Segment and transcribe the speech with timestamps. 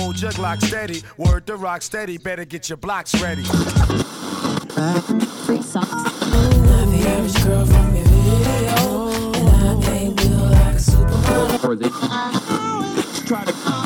[0.00, 1.02] Hold your Glock steady.
[1.16, 3.44] Word to rock steady, better get your blocks ready.
[5.44, 5.90] Free socks.
[5.90, 11.90] Not the average girl from your video, and I ain't built like a supermodel.
[13.26, 13.79] try to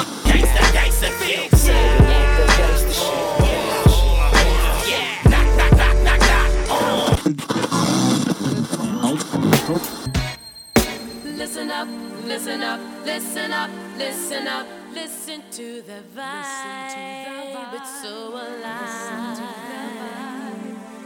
[15.94, 17.74] the vibe.
[17.74, 19.38] It's so alive.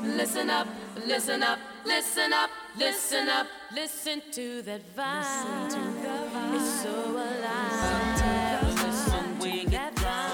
[0.02, 0.66] Listen up,
[1.06, 6.54] listen up, listen up, listen up, listen to that vibe.
[6.54, 8.62] It's so alive.
[8.84, 10.32] Listen, get drunk.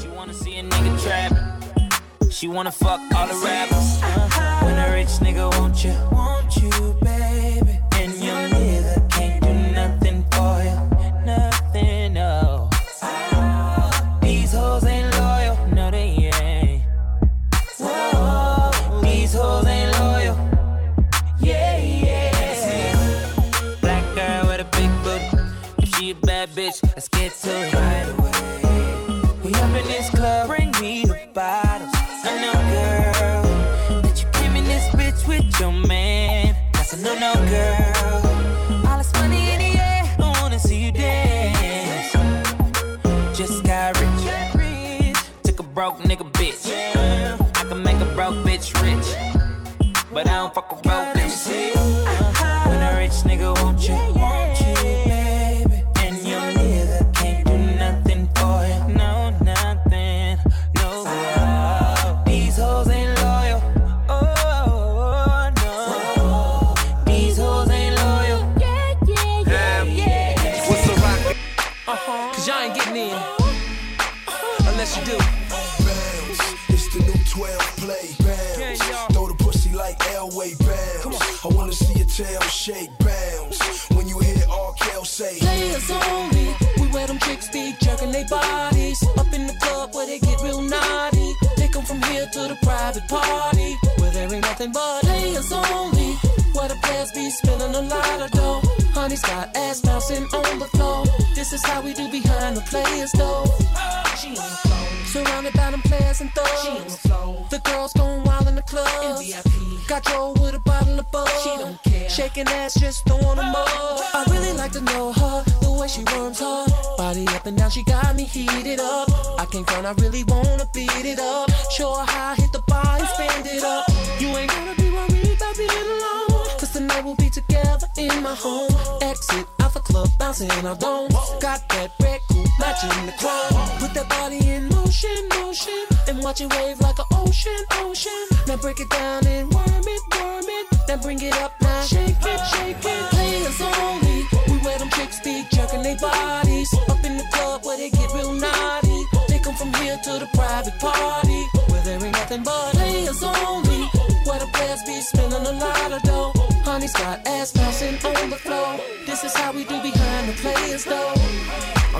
[0.00, 1.32] She wanna see a nigga trap.
[2.30, 4.00] She wanna fuck all the rappers.
[4.64, 7.71] When a rich nigga want you, want you, baby.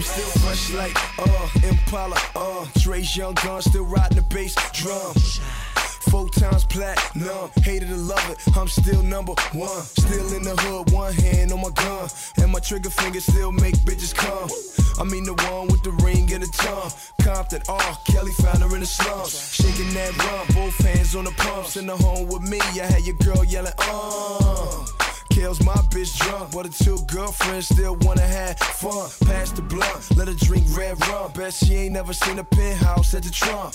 [0.03, 5.15] I'm still fresh like, uh, Impala, uh, Dre's young gun, still riding the bass drum.
[6.11, 9.83] Four times platinum, hated to love it, I'm still number one.
[9.83, 12.09] Still in the hood, one hand on my gun,
[12.39, 14.51] and my trigger finger still make bitches come.
[14.99, 16.91] I mean the one with the ring and the tongue.
[17.23, 17.99] Compton, R.
[18.05, 21.77] Kelly found her in the slums, shaking that rump, both hands on the pumps.
[21.77, 24.85] In the home with me, I had your girl yelling, uh.
[25.33, 29.09] Kale's my bitch drunk, but her two girlfriends still wanna have fun.
[29.25, 31.33] Pass the blunt, let her drink red rum.
[31.33, 33.75] Bet she ain't never seen a penthouse at the Trump.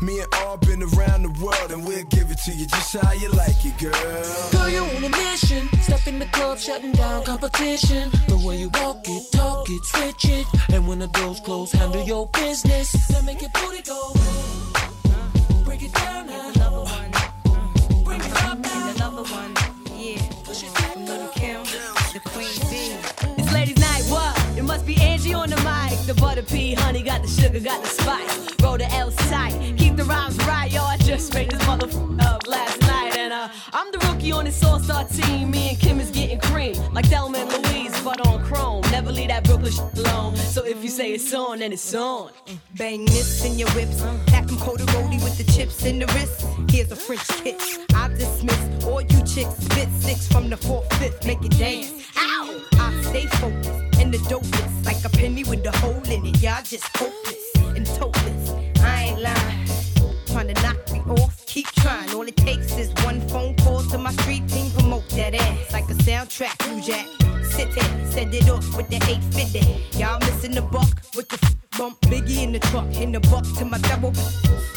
[0.00, 3.12] Me and all been around the world, and we'll give it to you just how
[3.12, 4.50] you like it, girl.
[4.52, 5.68] Girl, you on a mission.
[5.80, 8.10] Step in the club, shutting down competition.
[8.28, 10.46] The way you walk it, talk it, switch it.
[10.72, 12.92] And when the doors close, handle your business.
[13.08, 14.14] Then make it booty go.
[15.64, 16.84] Break it down now.
[18.04, 18.82] Bring it up now.
[25.42, 25.98] On the mic.
[26.06, 28.48] The butter pea, honey, got the sugar, got the spice.
[28.62, 30.82] Roll the L tight, keep the rhymes right, yo.
[30.82, 34.62] I just made this motherfucker up last night, and uh, I'm the rookie on this
[34.64, 35.50] all-star team.
[35.50, 38.82] Me and Kim is getting cream, like Thelma and Louise, but on chrome.
[38.92, 40.34] Never leave that Alone.
[40.36, 42.32] So if you say it's on, then it's on.
[42.74, 44.02] Bang this in your whips.
[44.26, 46.44] Pack them roly with the chips in the wrist.
[46.68, 47.78] Here's a French kiss.
[47.94, 49.54] I dismiss all you chicks.
[49.54, 51.24] Spit six from the fourth, fifth.
[51.24, 51.92] Make it dance.
[52.16, 52.60] Ow!
[52.72, 53.70] I stay focused
[54.00, 54.84] and the dopest.
[54.84, 56.42] Like a penny with a hole in it.
[56.42, 58.50] Y'all just hopeless and topless.
[58.80, 59.68] I ain't lying.
[60.26, 61.41] Trying to knock me off.
[61.52, 62.08] Keep trying.
[62.14, 64.70] All it takes is one phone call to my street team.
[64.70, 66.56] Promote that ass like a soundtrack.
[66.74, 67.06] New Jack.
[67.44, 69.98] Sit there, send it off with the 850.
[69.98, 72.00] Y'all missing the buck with the f- bump.
[72.08, 74.14] Biggie in the truck, in the buck to my double.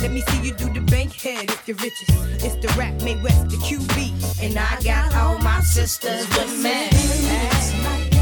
[0.02, 2.12] Let me see you do the bank head if you're richest.
[2.44, 4.44] It's the rap Mae West, the QB.
[4.44, 8.15] And I got all my sisters with me.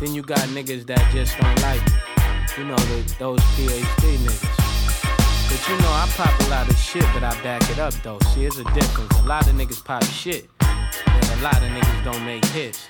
[0.00, 1.92] Then you got niggas that just don't like me.
[2.58, 4.64] You know, the, those PhD niggas.
[5.48, 8.18] But you know, I pop a lot of shit, but I back it up though.
[8.34, 9.18] See, there's a difference.
[9.20, 12.88] A lot of niggas pop shit, and a lot of niggas don't make hits.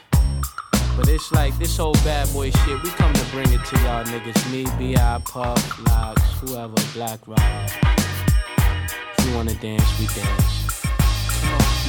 [0.97, 4.05] But it's like this whole bad boy shit, we come to bring it to y'all
[4.05, 4.51] niggas.
[4.51, 7.39] Me, B.I., Puff, Lox, whoever, Black Rob.
[9.19, 10.64] If you wanna dance, we dance.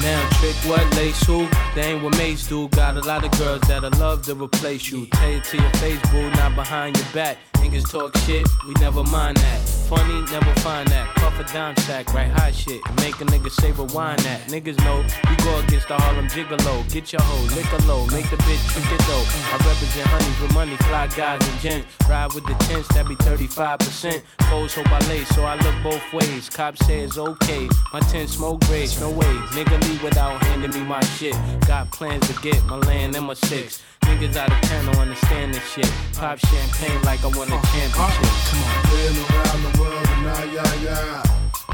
[0.02, 1.48] Now, trick what, lace who?
[1.74, 2.68] They ain't what Mase do.
[2.70, 5.06] Got a lot of girls that'll love to replace you.
[5.08, 7.38] Tell it to your face, boo, not behind your back.
[7.56, 9.75] Niggas talk shit, we never mind that.
[9.88, 11.14] Funny, never find that.
[11.16, 12.82] Puff a dime sack, right hot shit.
[12.98, 14.42] Make a nigga say rewind that.
[14.48, 16.92] Niggas know you go against the Harlem Gigolo.
[16.92, 19.26] Get your hoe, lick a low, make the bitch trick it though.
[19.54, 21.88] I represent honeys with money, fly guys and gents.
[22.10, 24.24] Ride with the tents, that be 35%.
[24.50, 26.50] Foes hope I lay, so I look both ways.
[26.50, 27.70] Cops say it's okay.
[27.94, 29.34] My tent smoke grades, no way.
[29.54, 31.36] Nigga leave without handing me my shit.
[31.68, 33.84] Got plans to get my land and my six.
[34.06, 35.92] Niggas out of town don't understand this shit.
[36.16, 37.94] Pop champagne like I won a championship.
[37.94, 38.82] Come on.
[38.90, 41.24] Been around the world and now, yeah, yeah.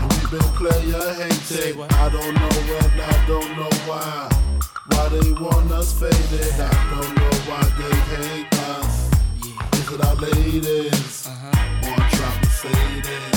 [0.01, 1.75] We been player hated.
[1.79, 4.29] I don't know when, I don't know why.
[4.89, 6.59] Why they want us faded.
[6.59, 8.95] I don't know why they hate us.
[9.73, 11.27] Is it our ladies?
[11.87, 13.31] Or trap Mercedes?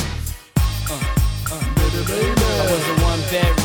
[1.77, 2.45] Baby, baby.
[2.45, 3.64] I was a one bedroom,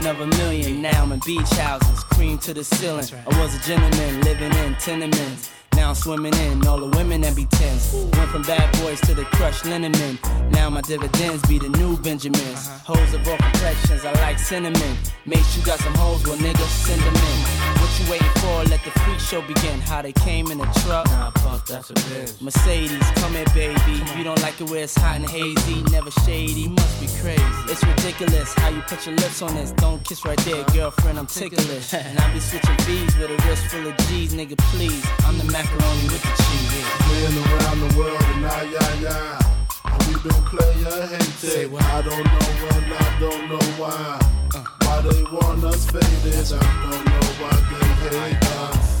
[0.00, 0.82] dreaming of a million.
[0.82, 3.04] Now I'm in beach houses, cream to the ceiling.
[3.26, 5.50] I was a gentleman living in tenements.
[5.78, 7.94] Now I'm swimming in all the women that be tens.
[7.94, 10.18] Went from bad boys to the crushed linen men.
[10.50, 12.66] Now my dividends be the new Benjamins.
[12.66, 12.94] Uh-huh.
[12.94, 14.96] Hoes of all complexions, I like cinnamon.
[15.24, 17.68] Make sure you got some hoes, well niggas send them in.
[17.78, 18.64] What you waiting for?
[18.68, 19.80] Let the freak show begin.
[19.80, 21.06] How they came in a truck.
[21.06, 22.42] Nah, fuck, that's a bitch.
[22.42, 24.02] Mercedes, come here, baby.
[24.16, 26.68] You don't like it where it's hot and hazy, never shady.
[26.68, 27.44] Must be crazy.
[27.70, 29.70] It's ridiculous how you put your lips on this.
[29.72, 31.18] Don't kiss right there, girlfriend.
[31.18, 31.94] I'm ticklish.
[31.94, 34.58] and I be switching V's with a wrist full of G's, nigga.
[34.74, 36.86] Please, I'm the macaroni with the cheese.
[37.08, 38.48] Been around the world and I,
[38.80, 39.96] I, I.
[40.06, 41.74] We been player hated.
[41.74, 44.18] I don't know when, I don't know why.
[44.54, 44.64] Uh.
[44.82, 49.00] Why they want us faded, I don't know why they hate us.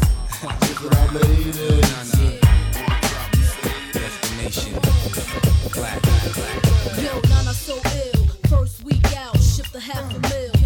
[0.62, 1.58] It's our ladies.
[2.74, 3.26] Nah, nah.
[3.92, 4.72] Destination.
[5.72, 7.02] Black, black, black.
[7.02, 8.24] Yo, Nana so ill.
[8.48, 10.57] First week out, shift the half a mil.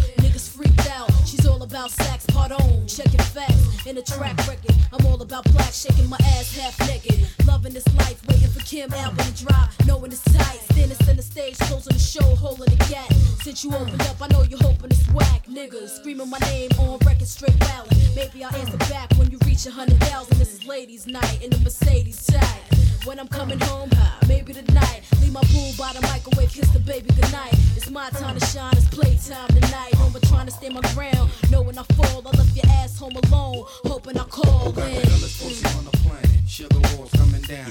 [1.25, 4.75] She's all about sex, part on checking facts in a track record.
[4.93, 7.27] I'm all about black, shaking my ass half naked.
[7.47, 10.61] Loving this life, waiting for Kim album to drop, knowing it's tight.
[10.73, 13.13] Standing center stage, closing the show, holding the gap.
[13.43, 15.47] Since you opened up, I know you're hoping it's whack.
[15.47, 17.89] Niggas screaming my name on record, straight rally.
[18.15, 20.39] Maybe I'll answer back when you reach a hundred thousand.
[20.39, 22.61] This is ladies' night in the Mercedes tag.
[23.05, 23.91] When I'm coming home,
[24.29, 25.03] maybe tonight.
[25.21, 27.55] Leave my pool by the microwave, kiss the baby goodnight.
[27.77, 29.95] It's my time to shine, it's playtime tonight.
[29.95, 31.12] Home, but trying to stay my ground.
[31.51, 33.65] Knowing I fall, I left your ass home alone.
[33.85, 35.03] Hoping I call in.
[35.03, 37.71] Pussy on the planet, sugar walls coming down,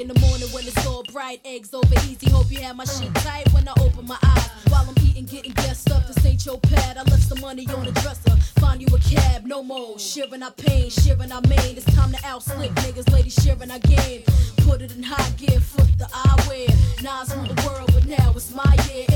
[0.00, 2.30] In the morning when it's all bright, eggs over easy.
[2.30, 4.48] Hope you have my shit tight when I open my eyes.
[4.70, 6.06] While I'm eating, getting guessed up.
[6.06, 6.96] This ain't your pad.
[6.96, 8.34] I left some money on the dresser.
[8.58, 9.98] Find you a cab, no more.
[9.98, 11.76] Sharing our pain, sharing our main.
[11.76, 14.22] It's time to outslick niggas, ladies sharing our game.
[14.66, 16.68] Put it in high gear, foot the eyewear.
[17.02, 19.09] Nas rule the world, but now it's my year.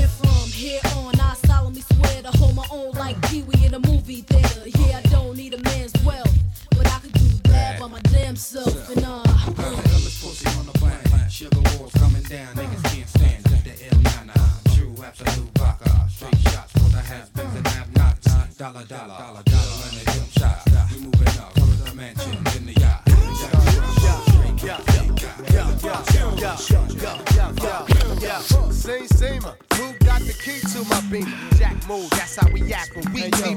[32.93, 33.23] How we.
[33.23, 33.54] Yo,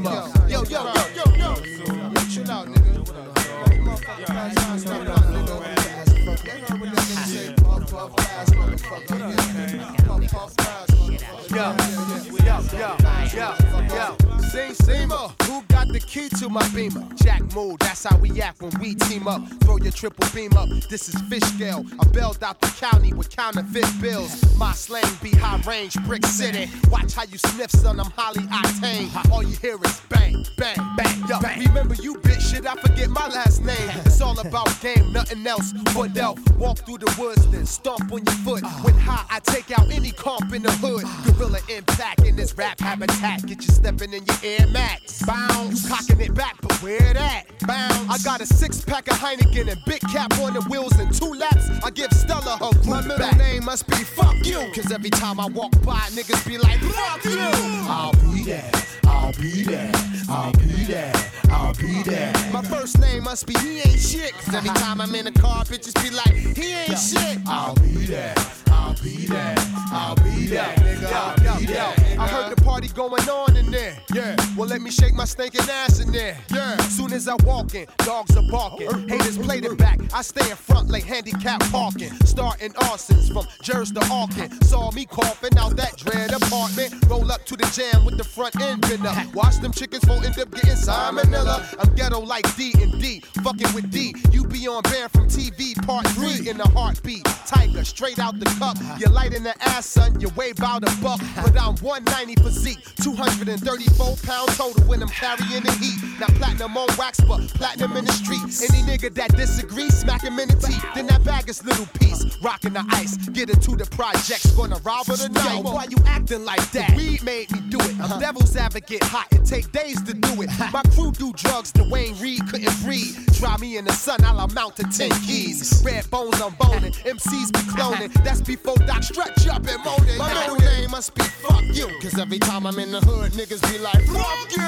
[19.39, 19.49] up.
[19.63, 21.85] Throw your triple beam up, this is fish scale.
[22.01, 24.57] I bailed out the county with counterfeit bills.
[24.57, 26.71] My slang be high range, brick city.
[26.91, 29.31] Watch how you sniff, son, I'm highly octane.
[29.31, 31.25] All you hear is bang, bang, bang.
[31.29, 33.91] Yo, remember you bitch shit, I forget my last name.
[34.05, 35.73] It's all about game, nothing else.
[35.95, 38.63] Fidel, walk through the woods, then stomp on your foot.
[38.83, 41.05] When high, I take out any comp in the hood.
[41.27, 43.47] Gorilla impact in this rap habitat.
[43.47, 45.23] Get you stepping in your Air Max.
[45.23, 47.28] Bounce, you cocking it back, but where that?
[47.69, 48.09] Bounce.
[48.09, 51.35] I got a six pack of Heineken and big cap on the wheels and two
[51.35, 51.69] laps.
[51.85, 54.59] I give Stella her group My middle name must be fuck you.
[54.75, 57.39] Cause every time I walk by, niggas be like, fuck you.
[57.39, 58.71] I'll be there.
[59.05, 59.93] I'll be there.
[60.31, 61.13] I'll be there.
[61.51, 62.33] I'll be there.
[62.55, 64.33] My first name must be he ain't shit.
[64.33, 67.39] Cause every time I'm in a car, bitches be like, he ain't shit.
[67.47, 68.35] I'll be there.
[68.71, 69.55] I'll be there.
[69.93, 70.75] I'll be there.
[70.77, 71.95] Nigga, I'll be there.
[72.19, 73.97] I heard the party going on in there.
[74.15, 74.37] Yeah.
[74.57, 76.37] Well, let me shake my stinking ass in there.
[76.53, 76.77] Yeah.
[76.77, 79.09] Soon as I walk in, dogs are barking.
[79.09, 79.99] Haters played it back.
[80.15, 82.13] I stay in front like handicap parking.
[82.25, 84.65] Starting arsons from Jersey to Oakland.
[84.65, 86.95] Saw me coughing out that dread apartment.
[87.09, 89.35] Roll up to the jam with the front end bent up.
[89.35, 91.75] Watch them chickens for end up getting salmonella.
[91.81, 93.21] I'm ghetto like D and D.
[93.43, 94.15] Fucking with D.
[94.31, 97.25] You be on bear from TV part three in a heartbeat.
[97.47, 98.77] Tiger straight out the cup.
[98.99, 100.21] You're light in the ass, son.
[100.21, 101.21] You weigh about a buck.
[101.43, 102.37] But I'm 190
[102.69, 102.85] physique.
[103.03, 105.99] 234 pound total when I'm carrying the heat.
[106.21, 108.63] Now platinum on wax, but platinum in the streets.
[108.63, 110.85] Any nigga that disagrees, smack him in the teeth.
[110.95, 112.25] Then that bag is little piece.
[112.43, 113.17] Rocking the ice.
[113.29, 114.51] Get it to the projects.
[114.53, 115.63] Gonna rob her tonight.
[115.65, 116.95] Yo, why you acting like that?
[116.97, 117.95] Weed made me do it.
[117.97, 118.19] I'm uh-huh.
[118.19, 119.29] devil's advocate hot.
[119.33, 120.51] It take days to do it.
[120.73, 123.17] My crew do drugs the Wayne Reed couldn't breathe.
[123.35, 125.83] Try me in the sun, I'll amount to 10 keys.
[125.85, 126.93] Red bones, I'm boning.
[126.93, 128.13] MCs be cloning.
[128.25, 130.19] That's before Doc stretch up and moaning.
[130.19, 131.89] My middle name must be fuck you.
[132.01, 134.63] Cause every time I'm in the hood, niggas be like, fuck you.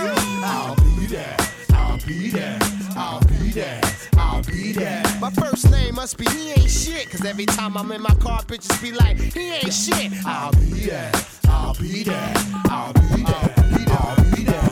[0.44, 1.36] I'll be there.
[1.72, 2.58] I'll be there.
[2.96, 3.80] I'll be there.
[4.16, 5.02] I'll be there.
[5.20, 7.10] My first name must be he ain't shit.
[7.10, 10.12] Cause every time I'm in my car, bitches be like, he ain't shit.
[10.24, 11.12] I'll be there.
[11.48, 12.32] I'll be there.
[12.66, 13.54] I'll be there.
[13.88, 14.70] I'll be there.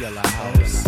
[0.00, 0.84] Yellow house.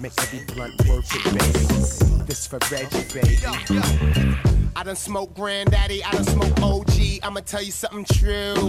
[0.00, 2.24] Make every blunt work it, baby.
[2.24, 4.59] This for Reggie, baby.
[4.76, 7.20] I done smoke granddaddy, I done smoke OG.
[7.22, 8.68] I'ma tell you something true.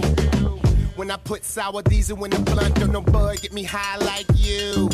[0.96, 4.26] When I put sour diesel in the blunt, don't no bud get me high like
[4.36, 4.88] you.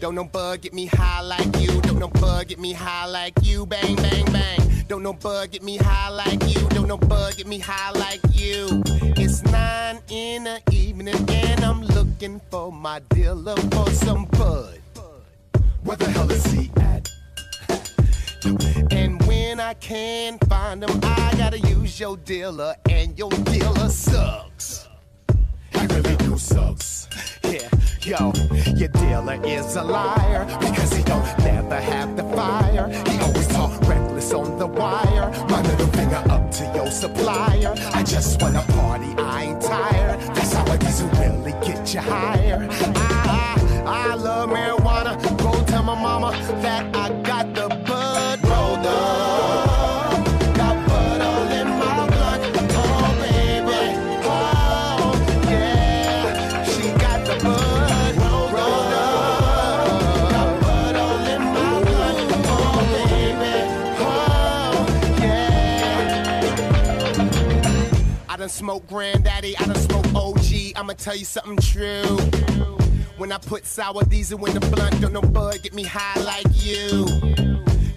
[0.00, 1.80] Don't no bug get me high like you.
[1.82, 3.66] Don't no bug get me high like you.
[3.66, 4.84] Bang, bang, bang.
[4.88, 6.68] Don't no bug get me high like you.
[6.70, 8.82] Don't no bug get me high like you.
[9.16, 14.80] It's nine in the evening and I'm looking for my dealer for some bud.
[15.84, 17.08] Where the hell is he at?
[18.92, 19.21] And
[19.72, 24.86] I I can't find them, I gotta use your dealer, and your dealer sucks.
[25.72, 27.08] He really do sucks.
[27.42, 27.70] Yeah,
[28.02, 28.34] yo,
[28.76, 32.86] your dealer is a liar because he don't never have the fire.
[33.08, 35.30] He always talk reckless on the wire.
[35.48, 37.72] My middle finger up to your supplier.
[37.94, 40.20] I just wanna party, I ain't tired.
[40.36, 42.68] That's how it is to really get you higher.
[42.70, 44.81] I, I love marijuana.
[68.52, 70.76] Smoked granddaddy, I done smoked OG.
[70.76, 72.16] I'ma tell you something true.
[73.16, 76.46] When I put sour diesel in the blunt, don't no bud get me high like
[76.52, 77.06] you.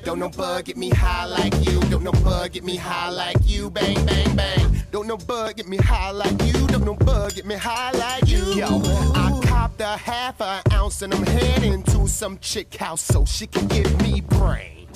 [0.03, 1.79] Don't no bug get me high like you.
[1.89, 3.69] Don't no bug get me high like you.
[3.69, 4.83] Bang, bang, bang.
[4.91, 6.67] Don't no bug get me high like you.
[6.67, 8.43] Don't no bug get me high like you.
[8.53, 8.81] Yo,
[9.13, 13.45] I copped a half an ounce and I'm heading to some chick house so she
[13.47, 14.87] can give me brain.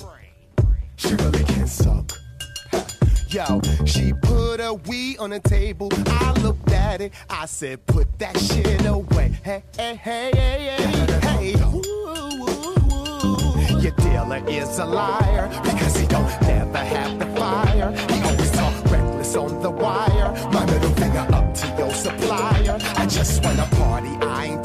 [0.96, 2.19] She really can suck.
[3.30, 5.88] Yo, she put a weed on the table.
[6.08, 7.12] I looked at it.
[7.28, 9.38] I said, put that shit away.
[9.44, 11.52] Hey, hey, hey, hey, hey, hey.
[13.80, 17.92] Your dealer is a liar because he don't never have the fire.
[17.92, 20.32] He always talk reckless on the wire.
[20.52, 22.78] My middle finger up to your supplier.
[22.96, 24.59] I just wanna party, I ain't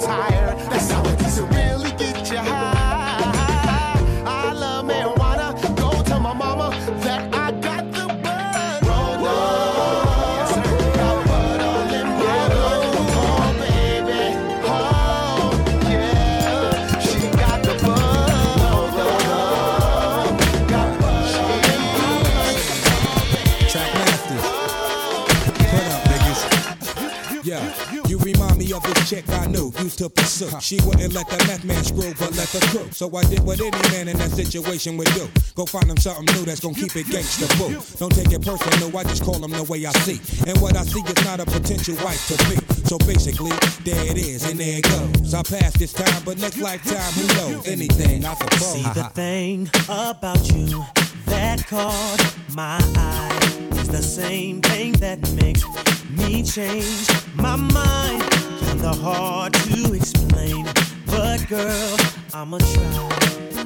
[29.85, 30.49] I knew, used to pursue.
[30.61, 32.89] She wouldn't let the meth man screw, but let the crew.
[32.91, 35.29] So I did what any man in that situation would do.
[35.53, 37.77] Go find him something new that's gonna keep it gangsta boo.
[37.99, 40.19] Don't take it personal, I just call him the way I see.
[40.49, 42.57] And what I see is not a potential wife to be.
[42.89, 45.33] So basically, there it is, and there it goes.
[45.33, 47.67] I passed this time, but next lifetime, who knows?
[47.67, 48.73] Anything, I suppose.
[48.73, 50.83] See the thing about you
[51.27, 55.63] that caught my eye is the same thing that makes
[56.09, 58.44] me change my mind.
[58.85, 60.63] Kinda hard to explain,
[61.07, 61.97] but girl,
[62.35, 63.63] I'ma try.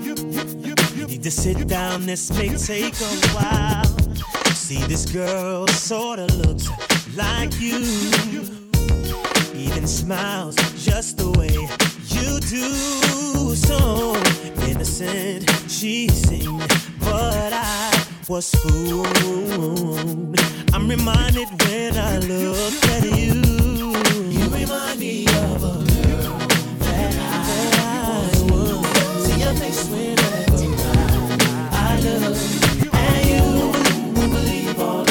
[0.96, 3.84] You need to sit down, this may take a while.
[4.54, 6.70] See, this girl sorta looks
[7.18, 7.80] like you
[9.54, 11.52] even smiles just the way
[12.16, 13.56] you do.
[13.56, 14.16] So
[14.70, 16.66] innocent she seemed,
[17.02, 20.40] but I was fooled.
[20.74, 23.59] I'm reminded when I look at you.
[23.90, 23.96] You
[24.50, 26.38] remind me of a girl
[26.78, 28.30] that I
[29.56, 29.90] face
[31.72, 32.38] I look
[32.94, 33.44] at you.
[34.14, 35.09] Won't believe all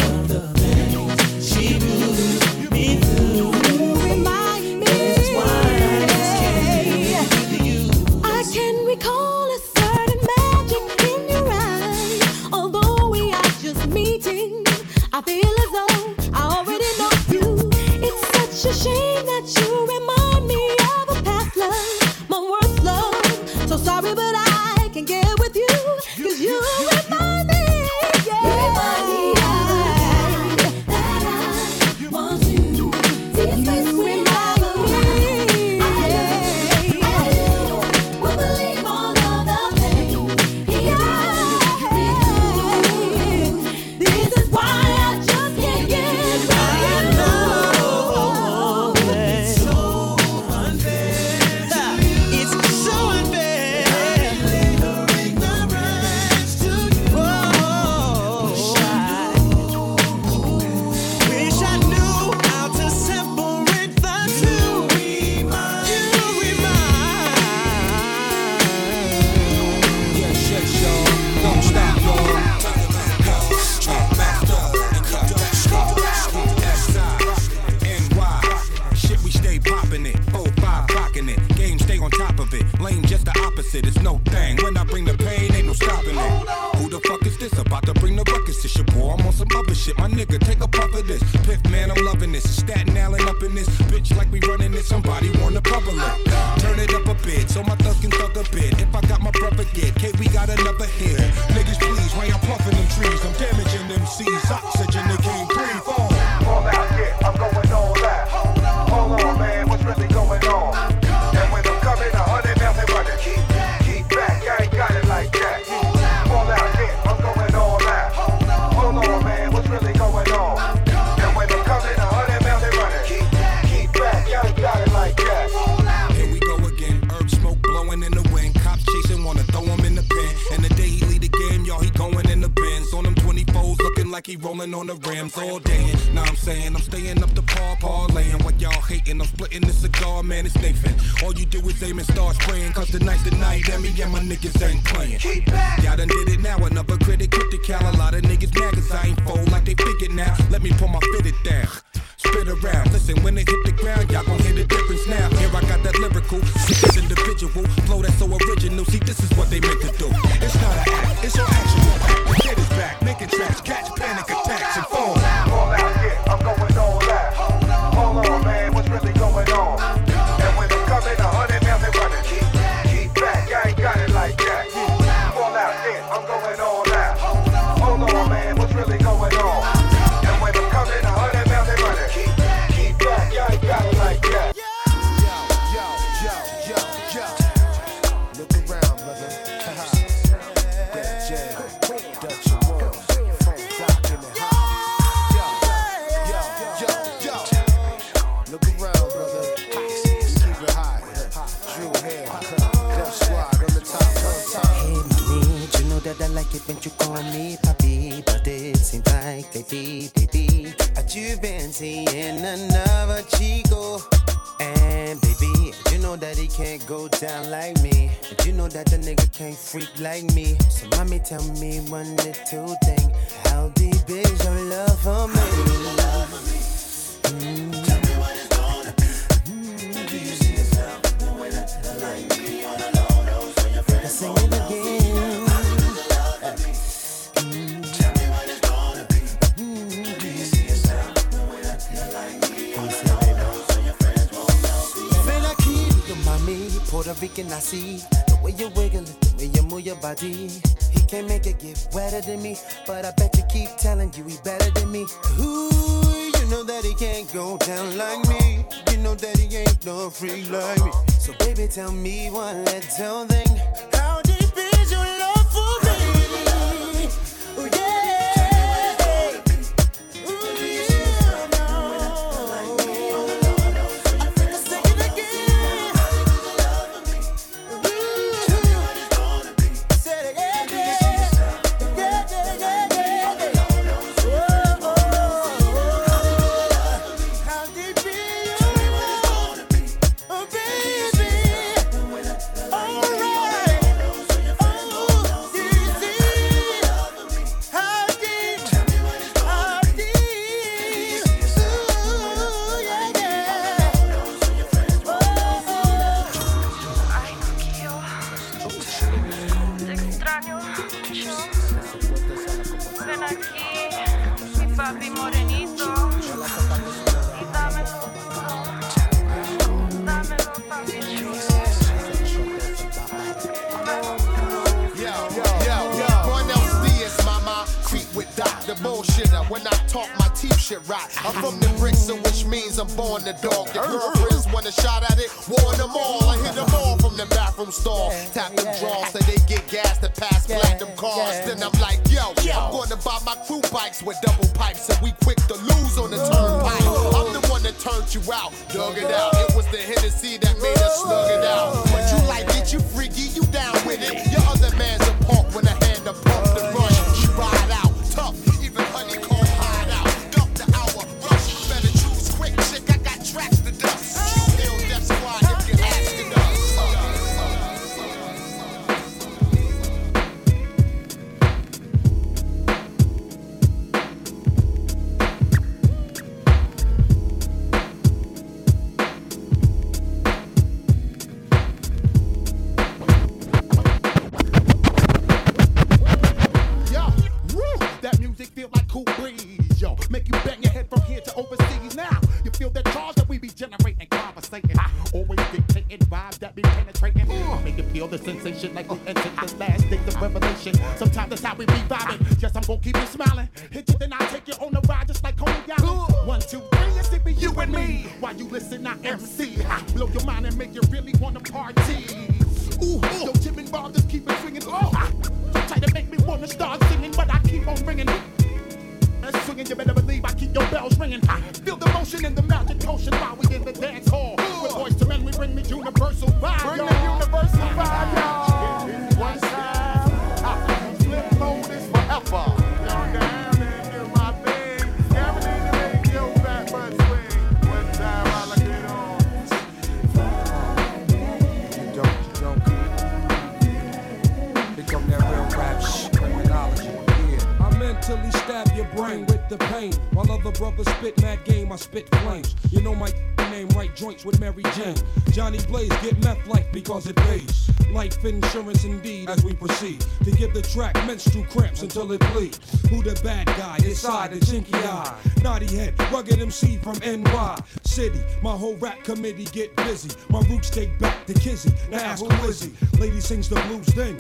[452.71, 453.11] You know my
[453.51, 454.97] name, right joints with Mary Jane.
[455.33, 457.71] Johnny Blaze get meth like because it pays.
[457.91, 462.59] Life insurance indeed as we proceed to give the track menstrual cramps until it bleeds.
[462.91, 463.79] Who the bad guy?
[463.83, 465.17] Inside the chinky eye.
[465.43, 467.57] Naughty head, rugged MC from NY
[467.99, 468.23] City.
[468.43, 470.11] My whole rap committee get busy.
[470.29, 471.73] My roots take back to Kizzy.
[471.91, 472.73] Now ask who is he?
[472.97, 474.17] Lady sings the blues then.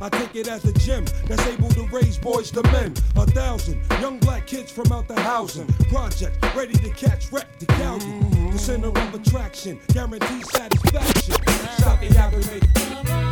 [0.00, 2.94] I take it as a gym that's able to raise boys to men.
[3.16, 7.66] A thousand young black kids from out the housing project, ready to catch wreck to
[7.66, 8.18] Calgary.
[8.50, 11.34] The center of attraction, guaranteed satisfaction.
[11.76, 13.27] Stop the average.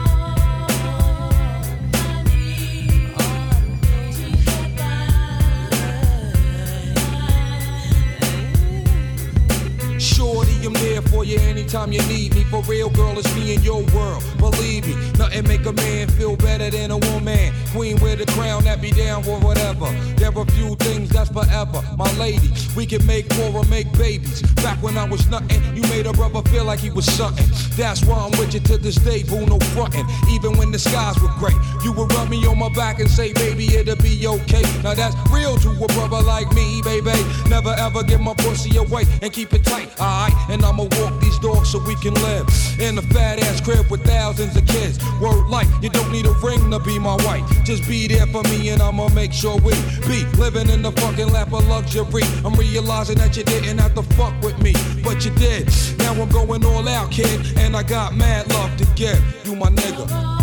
[10.66, 12.42] I'm there for you anytime you need me.
[12.44, 14.24] For real, girl, it's me in your world.
[14.38, 17.52] Believe me, nothing make a man feel better than a woman.
[17.70, 19.86] Queen with a crown that be down for whatever.
[20.16, 21.82] There are few things that's forever.
[21.96, 24.42] My lady, we can make more or make babies.
[24.56, 27.46] Back when I was nothing, you made a brother feel like he was something.
[27.76, 30.06] That's why I'm with you to this day, boo, no frontin'.
[30.30, 33.32] Even when the skies were gray, you would rub me on my back and say,
[33.32, 34.62] baby, it'll be okay.
[34.82, 37.12] Now that's real to a brother like me, baby.
[37.48, 40.32] Never ever give my pussy away and keep it tight, alright?
[40.56, 42.48] And I'ma walk these dogs so we can live
[42.80, 44.98] in a fat ass crib with thousands of kids.
[45.20, 47.44] Word life, you don't need a ring to be my wife.
[47.62, 49.74] Just be there for me and I'ma make sure we
[50.08, 52.22] be living in the fucking lap of luxury.
[52.42, 54.72] I'm realizing that you didn't have to fuck with me,
[55.04, 55.68] but you did.
[55.98, 59.22] Now I'm going all out, kid, and I got mad love to give.
[59.44, 60.35] You my nigga.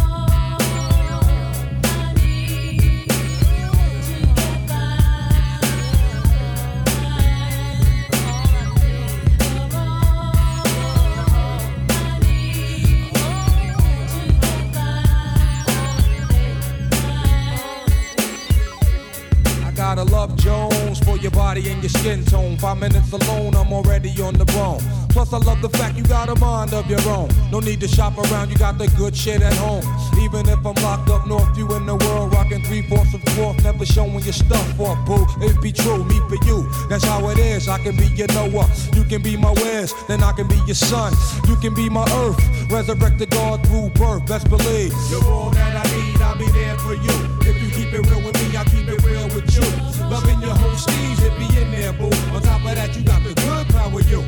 [21.84, 22.58] Your skin tone.
[22.58, 24.80] Five minutes alone, I'm already on the bone.
[25.10, 27.30] Plus, I love the fact you got a mind of your own.
[27.52, 29.84] No need to shop around, you got the good shit at home.
[30.24, 33.62] Even if I'm locked up north, you in the world, rocking three fourths of fourth,
[33.64, 35.26] never showing your stuff off, boo.
[35.46, 36.66] It be true, me for you.
[36.90, 37.68] That's how it is.
[37.68, 40.76] I can be your Noah, you can be my Wes, then I can be your
[40.76, 41.14] son.
[41.50, 44.26] You can be my earth, resurrected God through birth.
[44.26, 46.22] Best believe you're all that I need.
[46.22, 47.16] I'll be there for you.
[47.42, 49.83] If you keep it real with me, I'll keep it real with you.
[50.14, 52.06] Loving your whole steez, it be in there, boo.
[52.36, 54.22] On top of that, you got the good power, you.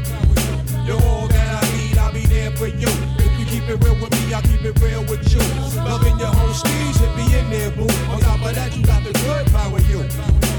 [0.84, 2.90] You're all that I need, I'll be there for you.
[3.20, 5.38] If you keep it real with me, I'll keep it real with you.
[5.86, 7.86] Loving your whole steez, it be in there, boo.
[8.10, 10.55] On top of that, you got the good power, you.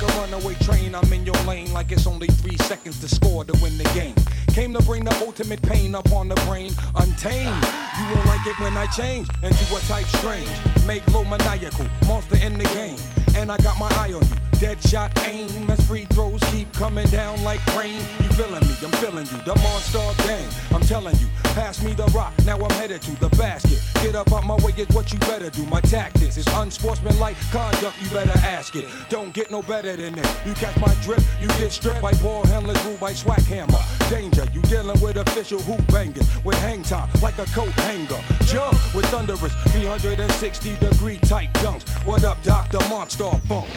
[0.00, 3.44] Like a runaway train, I'm in your lane like it's only three seconds to score
[3.44, 4.14] to win the game.
[4.48, 7.64] Came to bring the ultimate pain upon the brain, untamed.
[7.98, 10.48] You won't like it when I change into a type strange.
[10.86, 12.98] Make low maniacal, monster in the game.
[13.36, 14.47] And I got my eye on you.
[14.60, 17.94] Dead shot aim as free throws keep coming down like rain.
[17.94, 18.74] You feeling me?
[18.82, 19.38] I'm feeling you.
[19.44, 20.48] The monster game.
[20.72, 21.28] I'm telling you.
[21.54, 22.32] Pass me the rock.
[22.44, 23.80] Now I'm headed to the basket.
[24.02, 25.64] Get up out my way is what you better do.
[25.66, 28.02] My tactics is unsportsmanlike conduct.
[28.02, 28.86] You better ask it.
[29.08, 30.36] Don't get no better than this.
[30.44, 33.78] You catch my drip, you get stripped by ball handlers, ruled by swag hammer.
[34.10, 38.20] Danger, you dealing with official hoop bangers with hang time like a coat hanger.
[38.44, 41.88] Jump with thunderous 360 degree tight dunks.
[42.04, 42.78] What up, Dr.
[42.88, 43.68] Monster Funk?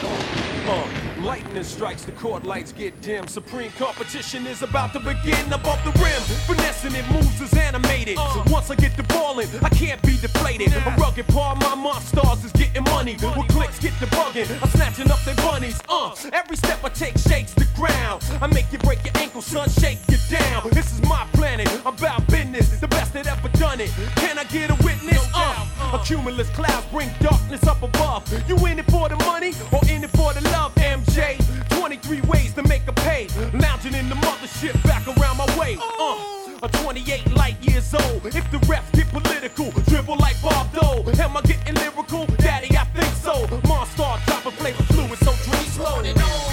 [0.72, 0.88] Uh,
[1.20, 3.28] Lightning strikes, the court lights get dim.
[3.28, 6.22] Supreme competition is about to begin above the rim.
[6.46, 8.16] Finessing it moves is animated.
[8.46, 10.72] Once I get the ball in, I can't be deflated.
[10.72, 13.16] A rugged part of my monsters is getting money.
[13.22, 15.78] With clicks get the bugging, I'm snatching up their bunnies.
[15.90, 18.24] Uh, every step I take shakes the ground.
[18.40, 20.70] I make you break your ankle, son, shake you down.
[20.70, 22.80] This is my planet, I'm about business.
[22.80, 23.90] The best that ever done it.
[24.16, 25.22] Can I get a witness?
[25.34, 28.22] Uh, a cumulus clouds bring darkness up above.
[28.48, 31.36] You in it for the money or in it for the love, MJ?
[31.78, 33.28] 23 ways to make a pay.
[33.52, 35.76] Lounging in the mothership back around my way.
[36.00, 36.18] Uh,
[36.62, 38.24] a 28 light years old.
[38.26, 41.08] If the refs get political, dribble like Bob Dole.
[41.20, 42.26] Am I getting lyrical?
[42.38, 43.46] Daddy, I think so.
[43.66, 46.51] Monster, drop a flavor fluid, so drink slow.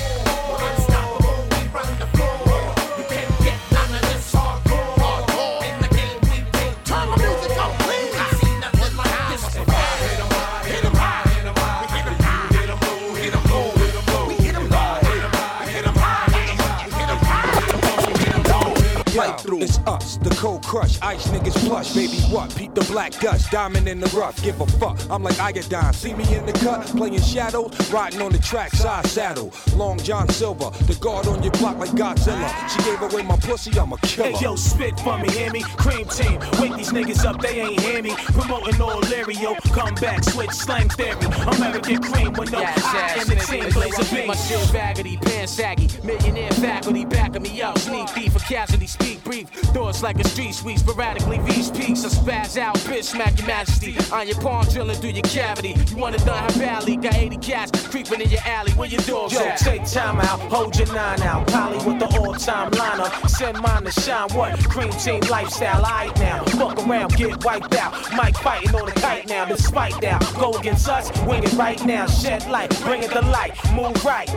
[20.70, 22.56] Crush, ice niggas plush, baby what?
[22.56, 25.00] Peep the black dust, diamond in the rough, give a fuck.
[25.10, 29.08] I'm like iodine, see me in the cut, playing shadows, riding on the track, side
[29.08, 29.52] saddle.
[29.76, 32.50] Long John Silver, the guard on your block like Godzilla.
[32.70, 34.30] She gave away my pussy, I'm a killer.
[34.30, 35.64] Hey yo, spit for me, hear me?
[35.64, 38.14] Cream team, wake these niggas up, they ain't hear me.
[38.38, 41.26] Promoting all Lario, come back, switch slang theory.
[41.58, 44.38] American cream with no I in the team, blaze a My beat.
[44.38, 45.88] shit raggedy, pants saggy.
[46.04, 47.80] Millionaire faculty backing me up.
[47.80, 49.50] Sneak thief for casualty, speak brief.
[49.74, 52.04] Thoughts like a street sweep, sporadically reach peaks.
[52.04, 53.96] I spaz out, bitch, smack your majesty.
[54.12, 55.76] On your palm, drilling through your cavity.
[55.90, 56.98] You wanna know how badly?
[56.98, 58.72] Got 80 cats creeping in your alley.
[58.74, 59.58] Where your dogs Yo, at?
[59.58, 61.48] take time out, hold your nine out.
[61.48, 63.10] Polly with the all-time liner.
[63.28, 64.30] Send mine to shine.
[64.34, 64.60] What?
[64.70, 66.44] Cream team lifestyle, I now.
[66.46, 67.94] Fuck around, get wiped out.
[68.14, 69.46] Mike fighting on the kite now.
[69.46, 72.06] Despite that, go against us, wing it right now.
[72.08, 74.30] Shed light, bring it to light, move right.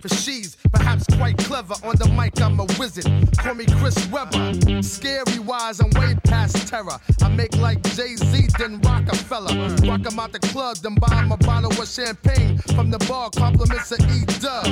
[0.00, 1.74] For she's perhaps quite clever.
[1.84, 3.04] On the mic, I'm a wizard.
[3.38, 4.82] Call me Chris Webber.
[4.82, 6.98] Scary wise, I'm way past terror.
[7.22, 9.54] I make like Jay Z, then Rockefeller.
[9.86, 13.28] Rock 'em out the club, then buy 'em a bottle of champagne from the bar.
[13.30, 14.64] Compliments of E Dub.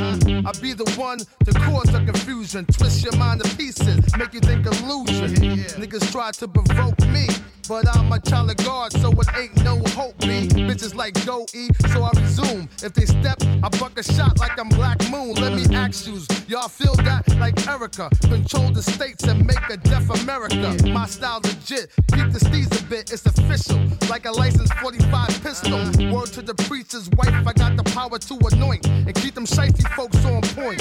[0.47, 2.65] I be the one to cause the confusion.
[2.67, 5.35] Twist your mind to pieces, make you think illusion.
[5.77, 7.29] Niggas try to provoke me.
[7.69, 10.49] But I'm a child of God, so it ain't no hope, me.
[10.49, 12.67] Bitches like go eat, so I resume.
[12.83, 15.35] If they step, I buck a shot like I'm Black Moon.
[15.35, 18.09] Let me ask you, y'all feel that like Erica?
[18.23, 20.77] Control the states and make a deaf America.
[20.89, 23.79] My style legit, keep the steez a bit, it's official.
[24.09, 25.79] Like a licensed 45 pistol.
[26.11, 29.83] Word to the preacher's wife, I got the power to anoint and keep them shifty
[29.95, 30.81] folks on point.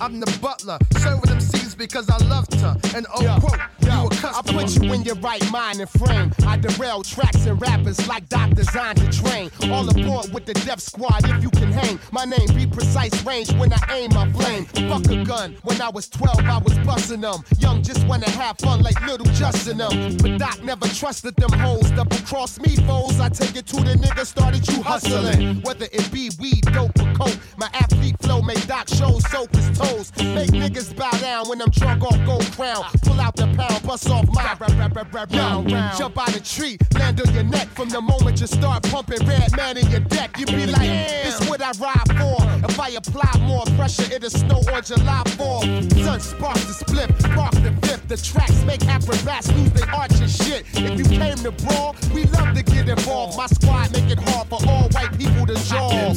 [0.00, 2.78] I'm the butler, serving them seeds because I love to.
[2.94, 4.32] And oh, quote, customer.
[4.34, 6.32] I put you in your right mind and frame.
[6.46, 9.50] I derail tracks and rappers like doctors on to train.
[9.70, 11.98] All aboard with the Death Squad if you can hang.
[12.10, 14.64] My name be precise range when I aim my flame.
[14.88, 15.56] Fuck a gun.
[15.62, 17.42] When I was 12, I was busting them.
[17.58, 20.16] Young just wanna have fun like little Justin them.
[20.18, 21.90] But Doc never trusted them hoes.
[21.90, 23.20] Double cross me foes.
[23.20, 25.62] I take it to the nigga started you hustling.
[25.62, 27.38] Whether it be weed, dope, or coke.
[27.56, 30.12] My athlete flow make Doc shows soak his toes.
[30.18, 32.84] Make niggas bow down when I'm drunk off gold crown.
[33.02, 33.46] Pull out the
[33.80, 35.98] bust off my rap, rap, rap, rap, round, round.
[35.98, 37.68] Jump out a tree, land on your neck.
[37.68, 40.88] From the moment you start pumping Redman in your deck, you be like,
[41.24, 42.36] this what I ride for.
[42.68, 46.04] If I apply more pressure, it'll snow on July 4th.
[46.04, 48.08] Sun sparks the split, spark the fifth.
[48.08, 50.64] The tracks make acrobats lose their arch and shit.
[50.74, 53.36] If you came to brawl, we love to get involved.
[53.36, 56.12] My squad make it hard for all white people to jaw.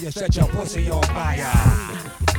[0.00, 1.50] fire, set your pussy on fire.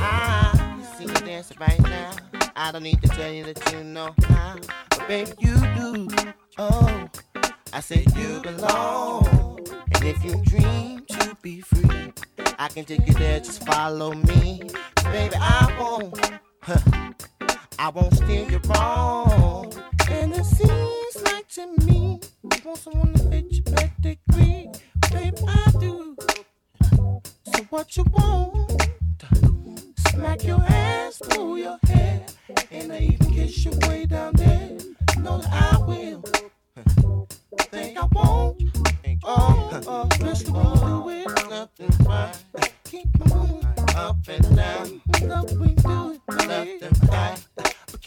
[0.00, 2.12] Ah, see me dance right now.
[2.56, 4.14] I don't need to tell you that you know.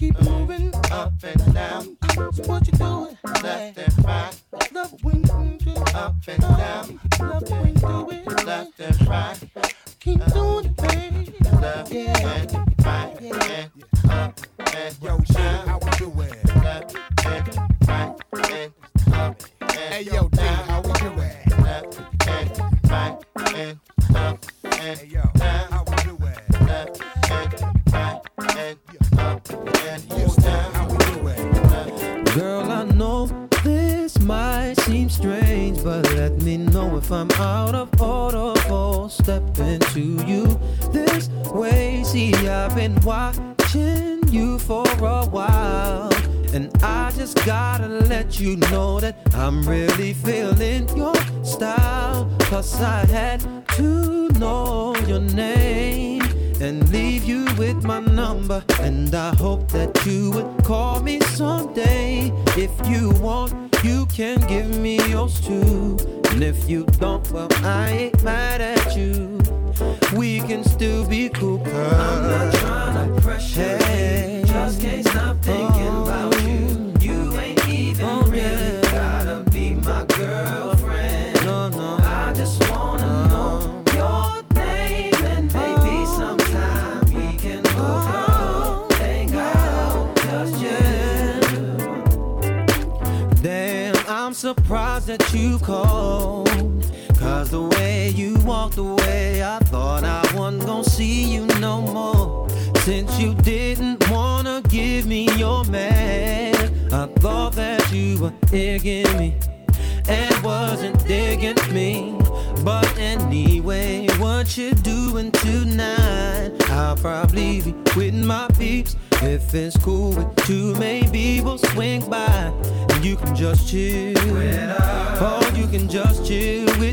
[0.01, 1.95] keep moving up and down.
[2.01, 4.33] That's what you doing, left and right.
[4.73, 6.99] Love when you do it up and down.
[7.19, 9.37] Love when you do it left and right.
[9.99, 11.35] Keep doing it, baby.
[11.61, 13.69] Left and right.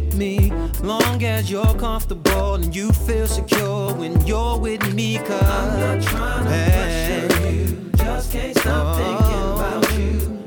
[0.01, 0.51] With me,
[0.83, 5.19] long as you're comfortable and you feel secure when you're with me.
[5.19, 9.99] Cause I'm not trying to pressure you, just can't stop thinking about.
[9.99, 10.38] You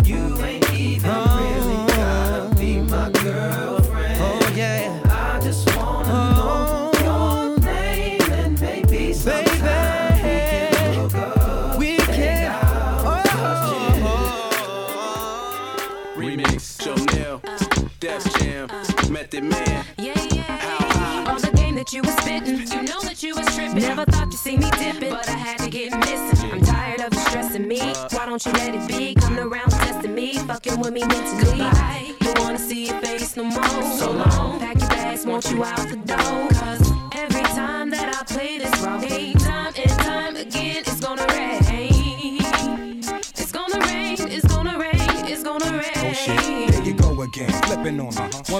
[19.33, 21.27] Method Man.
[21.27, 23.79] All the game that you was spitting, you know that you was tripping.
[23.79, 26.51] Never thought to see me dipping, but I had to get missing.
[26.51, 27.79] I'm tired of you stressing me.
[27.79, 28.09] Uh.
[28.11, 29.15] Why don't you let it be?
[29.15, 31.59] Coming around testing me, fucking with me mentally.
[31.59, 32.13] Goodbye.
[32.19, 33.83] Don't wanna see your face no more.
[33.97, 34.59] So long.
[34.59, 36.50] Pack your bags, want you out the door.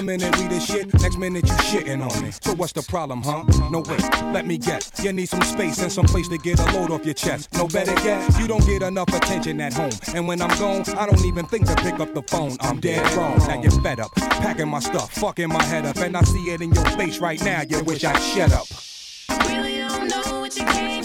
[0.02, 2.32] One minute we the shit, next minute you shitting on me.
[2.32, 3.44] So what's the problem, huh?
[3.70, 4.02] No wait,
[4.34, 4.90] let me guess.
[5.00, 7.52] You need some space and some place to get a load off your chest.
[7.52, 9.92] No better yet, you don't get enough attention at home.
[10.12, 12.56] And when I'm gone, I don't even think to pick up the phone.
[12.58, 13.38] I'm dead wrong.
[13.46, 16.62] Now you're fed up, packing my stuff, fucking my head up, and I see it
[16.62, 17.62] in your face right now.
[17.62, 18.66] You wish I'd shut up.
[19.46, 21.04] Really don't know what you came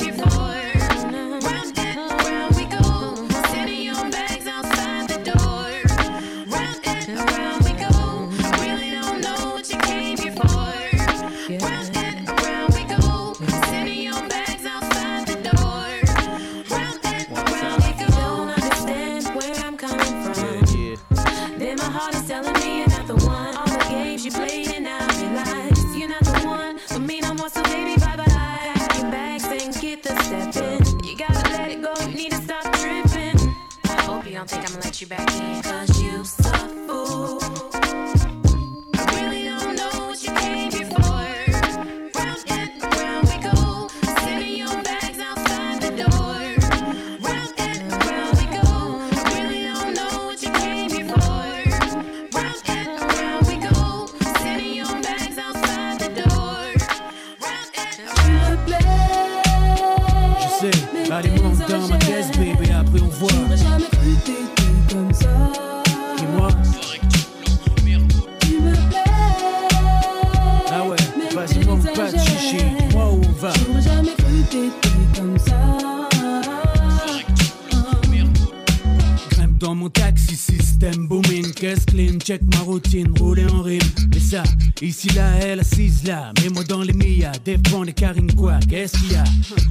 [82.27, 83.79] check ma routine, rouler en rime.
[84.13, 84.43] Et ça,
[84.81, 89.13] ici là, elle assise là, mets-moi dans les millas, défends les carines quoi, qu'est-ce qu'il
[89.13, 89.23] y a?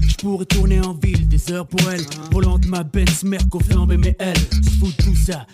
[0.09, 2.01] Je pourrais tourner en ville, des heures pour elle,
[2.33, 5.47] volante ma Benz, Merco flambée, mais elle se fout de tout ça,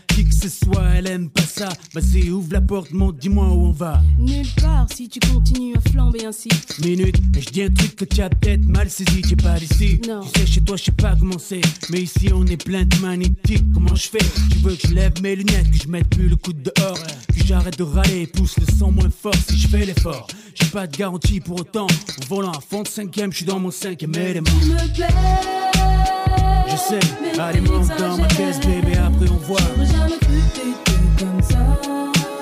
[0.53, 1.69] soit, elle aime pas ça.
[1.95, 4.01] Vas-y, ouvre la porte, monte, dis-moi où on va.
[4.19, 6.49] Nulle part si tu continues à flamber ainsi.
[6.83, 10.01] Minute, je dis un truc que tu as peut-être mal saisi, t'es pas d'ici.
[10.09, 10.21] Non.
[10.21, 11.61] Tu sais, chez toi, je sais pas comment c'est.
[11.91, 13.65] Mais ici, on est plein de magnétiques.
[13.75, 14.19] Comment je fais?
[14.51, 16.99] Tu veux que je lève mes lunettes, que je mette plus le coude dehors,
[17.29, 20.27] que j'arrête de râler, pousse le son moins fort si je fais l'effort.
[20.55, 21.87] J'ai pas de garantie pour autant.
[21.87, 24.51] Au volant à fond de cinquième, je suis dans mon cinquième élément.
[24.61, 26.42] Tu me plais.
[26.69, 29.59] Je sais, allez monte dans ma caisse bébé après on voit.
[29.79, 31.59] Jamais cru que comme ça.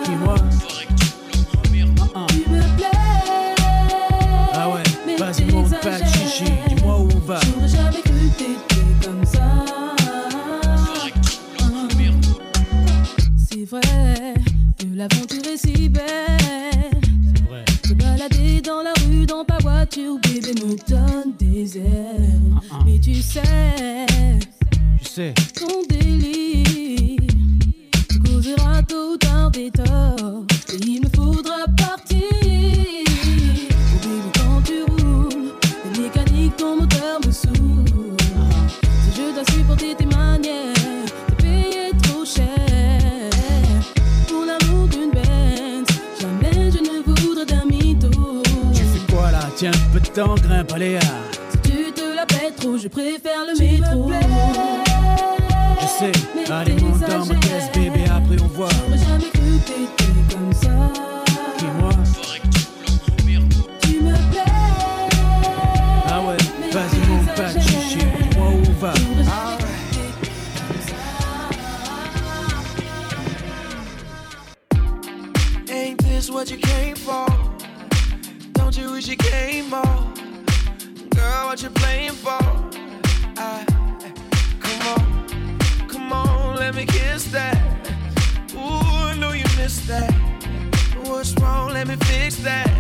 [0.05, 0.35] Qui moi?
[2.15, 2.27] Ah, ah.
[4.55, 4.83] ah ouais,
[5.19, 7.41] vas-y monte pas de chichi, dis-moi où on va.
[7.67, 9.41] Jamais cru que comme ça.
[13.49, 14.35] C'est vrai
[14.79, 16.05] que l'aventure est si belle.
[17.87, 21.85] Se balader dans la rue, dans ta voiture, bébé me donne des ailes.
[22.71, 22.85] Uh.
[22.87, 24.07] Mais tu sais,
[25.13, 27.17] ton délit
[28.25, 30.45] couvrira tôt ou tard des torts.
[30.87, 32.21] Il me faudra partir.
[32.39, 35.53] Je dis que quand tu roules,
[35.85, 38.15] mécanique mécaniques, ton moteur me souffre.
[39.03, 40.75] Si je dois supporter tes manières,
[41.27, 42.47] te payé trop cher.
[44.29, 45.91] Pour l'amour d'une bête,
[46.21, 48.43] jamais je ne voudrais d'un mytho.
[48.73, 50.07] Tu sais quoi là, tiens un peu de
[50.41, 51.01] grimpe, Aléa.
[51.51, 54.13] Si tu te la pètes trop, je préfère le métro.
[55.81, 60.53] Je sais, allez monte dans ma caisse bébé après on voit jamais cru t'étais comme
[60.53, 60.69] ça
[61.59, 61.91] Et moi
[63.81, 64.41] Tu me plais
[66.07, 66.37] Ah ouais,
[66.73, 67.99] vas-y mon pas de chichi,
[68.37, 68.93] moi où on va.
[69.29, 69.59] Ah
[75.71, 77.27] Ain't this what you came for?
[78.53, 79.83] Don't you wish you came more?
[81.15, 82.70] Girl, what you playing for?
[86.73, 87.57] let me kiss that.
[88.55, 90.13] Ooh, I know you missed that.
[91.03, 91.73] What's wrong?
[91.73, 92.71] Let me fix that.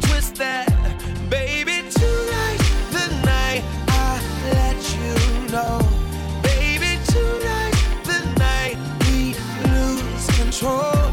[0.00, 0.70] Twist that,
[1.28, 1.82] baby.
[1.90, 5.78] Tonight, the night I let you know,
[6.42, 6.98] baby.
[7.04, 8.78] Tonight, the night
[9.08, 9.34] we
[9.68, 11.03] lose control.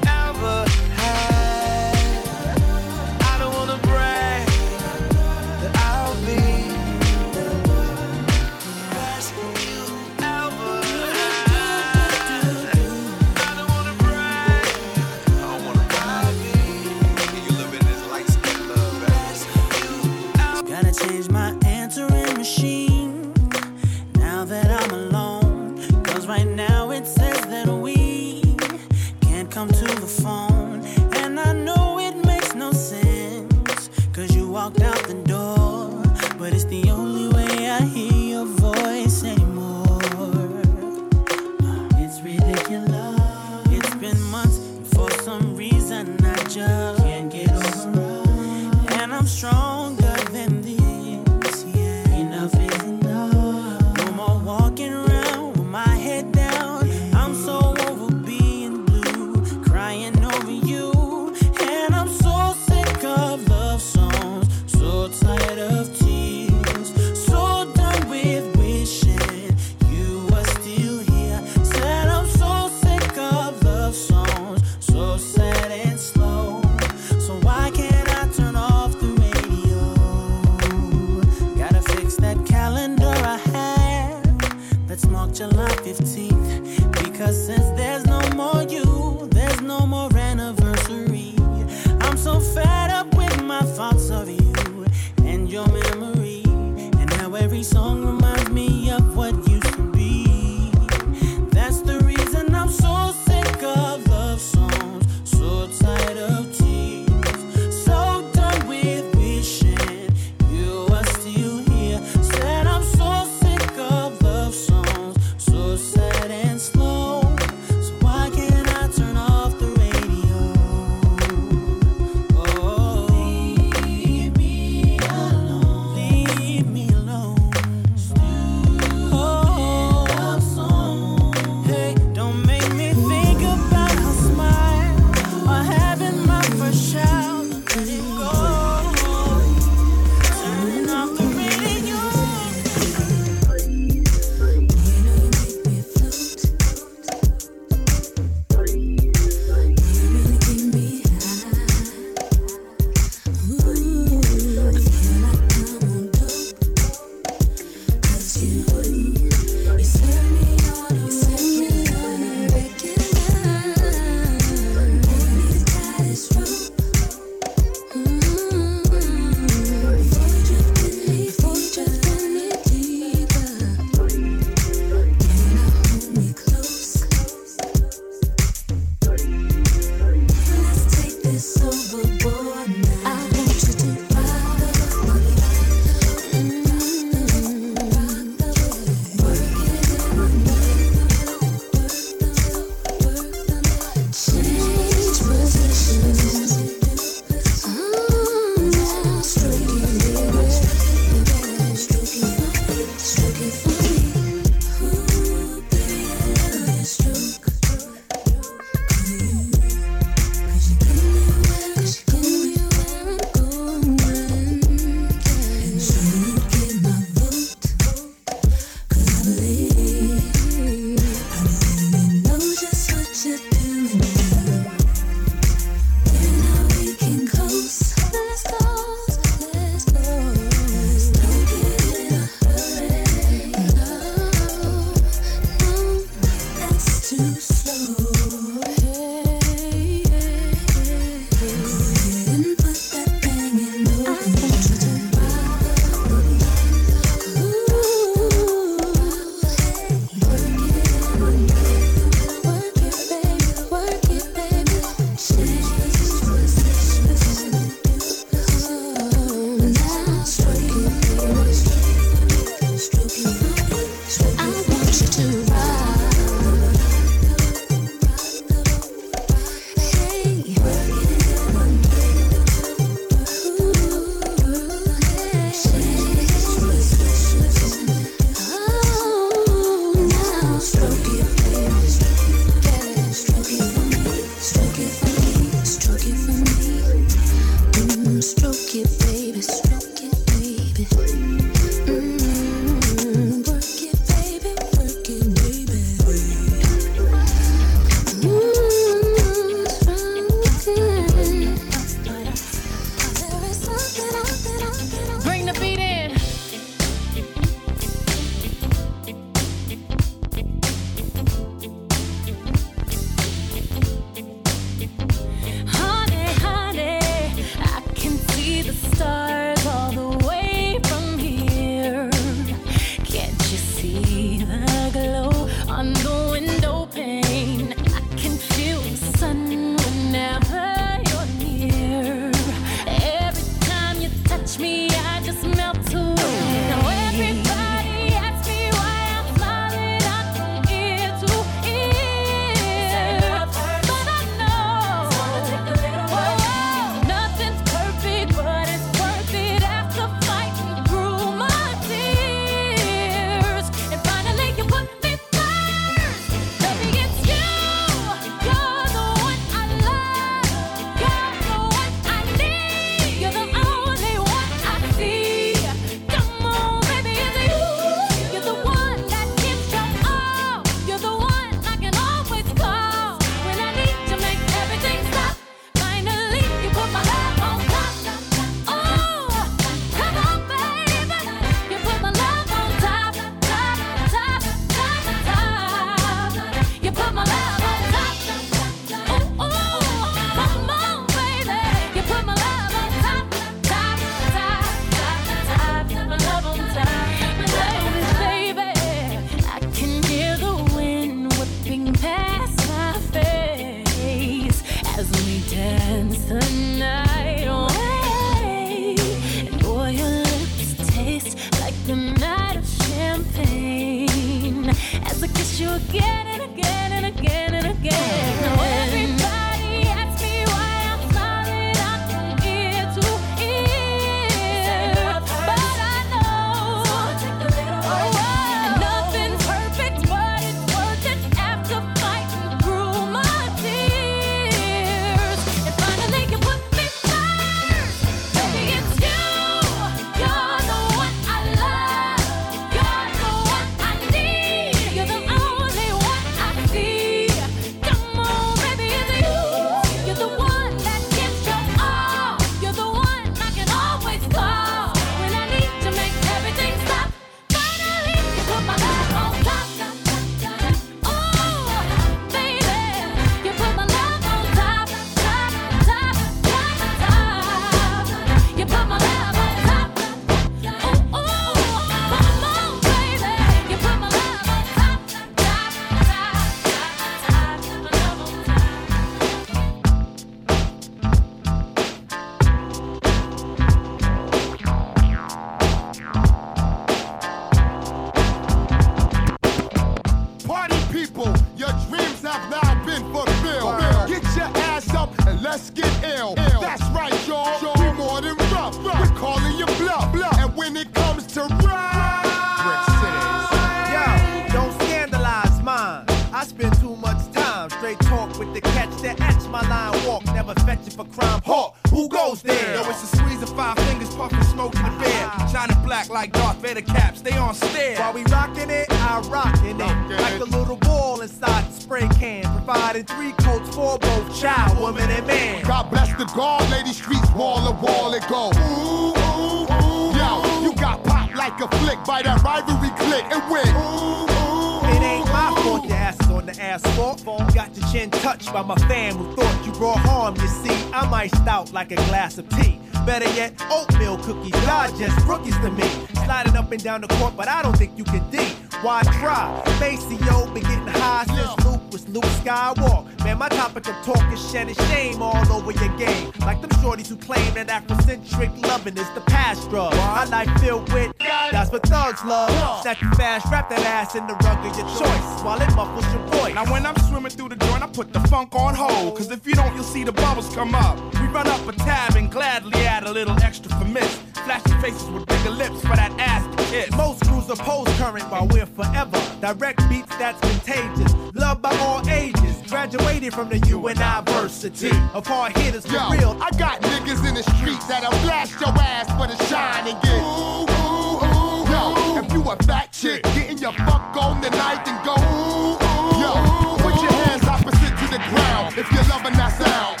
[516.31, 517.97] Like Darth Vader caps, stay on stare.
[517.99, 520.21] While we rockin' it, I rockin' it.
[520.21, 522.43] Like a little ball inside the spray can.
[522.43, 525.63] Providing three coats for both child, woman, and man.
[525.63, 528.51] God bless the guard, lady streets wall to wall it go.
[528.55, 530.17] Ooh, ooh, ooh.
[530.17, 533.67] Yo, you got popped like a flick by that rivalry click and win.
[533.67, 536.00] Ooh, ooh, It ain't my fault is
[536.41, 537.23] on the asphalt.
[537.53, 540.35] Got your chin touched by my fam who thought you brought harm.
[540.35, 542.79] You see, I'm iced out like a glass of tea.
[543.05, 544.53] Better yet, oatmeal cookies.
[544.65, 545.87] Y'all just rookies to me.
[546.25, 548.37] Sliding up and down the court, but I don't think you can D.
[548.81, 549.61] Why try?
[549.79, 553.10] Maceo been getting high since Luke was Luke Skywalker.
[553.31, 556.33] Man, my topic of talk is shedding shame all over your game.
[556.41, 559.93] Like them shorties who claim that Afrocentric loving is the past drug.
[559.95, 562.81] My life filled with that's what thugs love.
[562.81, 566.05] Snap you fast, wrap that ass in the rug of your choice while it muffles
[566.13, 566.55] your voice.
[566.55, 569.15] Now when I'm swimming through the joint, I put the funk on hold.
[569.15, 570.97] Cause if you don't, you'll see the bubbles come up.
[571.13, 574.13] We run up a tab and gladly add a little extra for miss.
[574.43, 576.91] Flashy faces with bigger lips for that ass to kiss.
[576.97, 579.21] Most crews post current while we're forever.
[579.39, 581.13] Direct beats that's contagious.
[581.33, 582.40] Loved by all ages.
[582.71, 586.37] Graduated from the university of hard hitters for Yo, real.
[586.41, 590.15] I got niggas in the streets that'll blast your ass for the shine and get.
[590.23, 591.67] Ooh, ooh, ooh.
[591.67, 595.19] Yo, if you a fat chick, getting your fuck on tonight and go.
[595.19, 596.23] Ooh, ooh.
[596.23, 596.31] Yo,
[596.79, 600.00] put your hands opposite to the ground if you're loving that sound.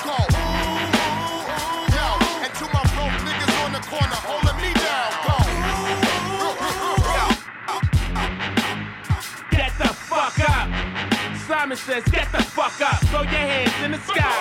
[11.51, 13.01] Simon says, get the fuck up.
[13.07, 14.31] Throw your hands in the sky.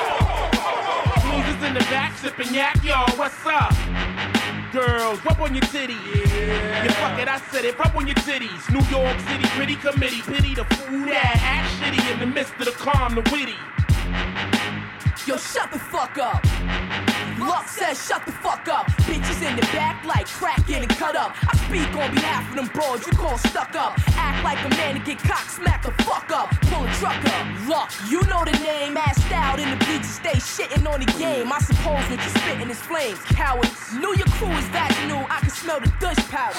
[1.27, 3.75] Losers in the back sipping yak, yo, what's up?
[4.73, 5.99] Girls, rub on your titties.
[6.15, 6.85] Yeah.
[6.85, 8.63] You fuck it, I said it, rub on your titties.
[8.71, 12.67] New York City, pretty committee, pity the fool that act shitty in the midst of
[12.67, 13.59] the calm, the witty.
[15.27, 16.47] Yo, shut the fuck up.
[17.41, 18.87] Luck says shut the fuck up.
[19.09, 21.35] Bitches in the back like crack getting cut up.
[21.49, 23.99] I speak on behalf of them broads you call stuck up.
[24.17, 26.51] Act like a man to get cock smack the fuck up.
[26.69, 27.47] Pull a truck up.
[27.67, 28.95] Look, you know the name.
[28.95, 31.53] Assed out in the bleachers, stay shitting on the game.
[31.53, 33.19] I suppose what you spitting is flames.
[33.31, 33.71] Cowards.
[33.95, 35.25] Knew your crew is vaginal.
[35.31, 36.59] I can smell the Dutch powder.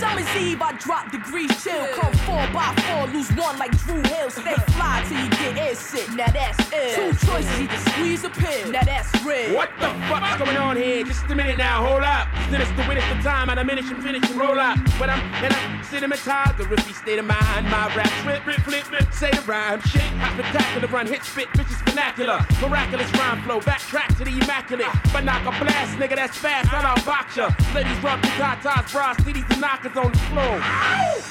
[0.00, 1.86] Summer's Eve, I drop degrees chill.
[1.94, 4.30] Come four by four, lose one like Drew Hill.
[4.30, 6.08] Stay fly till you get air sick.
[6.14, 6.96] Now that's it.
[6.96, 8.72] Two choices, either squeeze or pill.
[8.72, 9.54] Now that's real.
[9.54, 11.04] What the fuck's going on here?
[11.04, 12.28] Just a minute now, hold up.
[12.50, 13.50] Finish the win, it's the time.
[13.50, 14.78] I diminish and finish and roll up.
[14.98, 17.66] When I'm in a cinematized, the riffy state of mind.
[17.66, 19.80] My rap flip, flip, flip, flip, say the rhyme.
[19.82, 22.44] Shit, I spectacular run, hit, spit, bitches vernacular.
[22.60, 24.88] Miraculous rhyme flow, backtrack to the immaculate.
[25.12, 26.72] But knock a blast, nigga, that's fast.
[26.72, 27.50] I don't box ya.
[27.74, 30.60] Ladies rub the tatas, bras, titties, and knockers on the floor.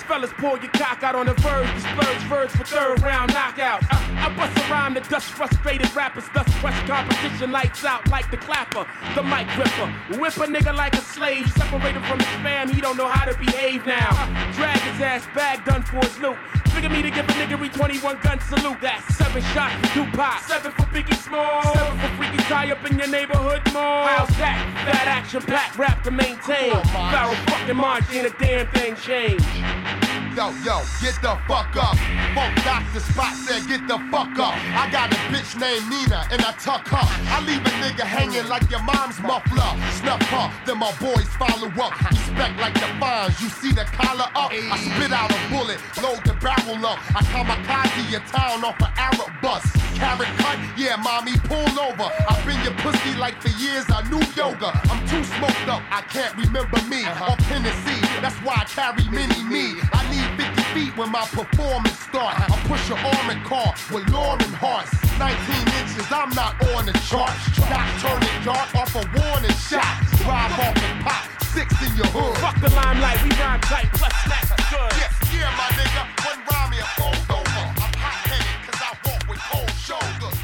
[0.07, 1.67] Fellas, pull your cock out on the verge.
[1.75, 3.84] The splurge verge for third round knockout.
[3.91, 6.25] I, I bust a rhyme to dust frustrated rappers.
[6.34, 8.86] Thus crush competition lights out like the clapper.
[9.15, 9.88] The mic ripper.
[10.19, 11.51] Whip a nigga like a slave.
[11.53, 14.11] Separated from his fam, he don't know how to behave now.
[14.53, 16.38] Drag his ass back, done for his loot.
[16.78, 18.78] Figure me to give a nigga re 21 gun salute.
[18.82, 20.41] That's seven shots for Tupac.
[20.43, 21.63] Seven for Biggie Small.
[21.73, 24.07] Seven for freaky tie up in your neighborhood mall.
[24.07, 24.57] How's that?
[24.86, 26.72] That action packed rap to maintain.
[26.74, 29.45] Pharoahe fucking Monch ain't a damn thing changed.
[30.38, 31.98] Yo, yo, get the fuck up.
[32.38, 34.54] Funk Doctor Spock said, get the fuck up.
[34.78, 37.02] I got a bitch named Nina and I tuck her.
[37.02, 39.74] I leave a nigga hanging like your mom's muffler.
[39.98, 41.90] Snuff her, then my boys follow up.
[42.12, 44.54] Respect like the fines, you see the collar up.
[44.54, 47.00] I spit out a bullet, load the barrel up.
[47.18, 49.66] I kamikaze your town off an Arab bus.
[49.98, 52.14] Carrot cut, yeah, mommy, pull over.
[52.30, 54.70] I've been your pussy like for years, I knew yoga.
[54.86, 57.02] I'm too smoked up, I can't remember me.
[57.02, 57.34] Uh-huh.
[57.34, 59.82] Or Tennessee, that's why I carry mini me.
[59.94, 60.26] I need 50
[60.78, 62.38] feet when my performance start.
[62.38, 64.93] I push your arm and car with lawn and hearts.
[65.17, 65.34] 19
[65.82, 67.41] inches, I'm not on the charts.
[67.65, 69.89] Not turning dark off a warning shot.
[70.21, 71.25] Drive off and pop
[71.55, 72.38] six in your hood.
[72.38, 74.93] Fuck the limelight, we rhyme tight, plus snacks good.
[75.01, 77.63] Yeah, yeah, my nigga, one rhyme me a fold over.
[77.82, 80.37] I'm hot headed, cause I walk with cold shoulders.